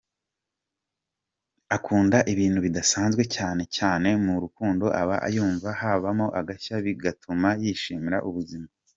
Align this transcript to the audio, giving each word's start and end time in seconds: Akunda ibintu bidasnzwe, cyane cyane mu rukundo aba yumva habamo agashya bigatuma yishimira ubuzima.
Akunda 1.75 2.17
ibintu 2.33 2.59
bidasnzwe, 2.65 3.23
cyane 3.35 3.63
cyane 3.77 4.09
mu 4.25 4.33
rukundo 4.43 4.85
aba 5.01 5.15
yumva 5.35 5.69
habamo 5.81 6.27
agashya 6.39 6.75
bigatuma 6.85 7.49
yishimira 7.63 8.17
ubuzima. 8.29 8.67